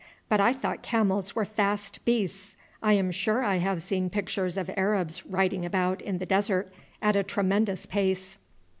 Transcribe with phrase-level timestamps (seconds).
[0.29, 2.55] But I thought camels were fast beasts.
[2.81, 7.15] I am sure I have seen pictures of Arabs riding about in the desert at
[7.15, 8.39] a tremendous pace."